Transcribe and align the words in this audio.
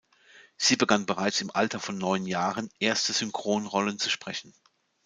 Sie 0.57 0.77
begann 0.77 1.05
bereits 1.05 1.41
im 1.41 1.51
Alter 1.51 1.79
von 1.79 1.95
neun 1.95 2.25
Jahren, 2.25 2.71
erste 2.79 3.13
Synchronrollen 3.13 3.99
zu 3.99 4.09
sprechen. 4.09 4.51